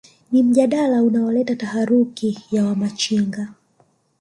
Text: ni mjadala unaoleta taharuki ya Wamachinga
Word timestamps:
ni 0.31 0.43
mjadala 0.43 1.03
unaoleta 1.03 1.55
taharuki 1.55 2.39
ya 2.51 2.65
Wamachinga 2.65 3.53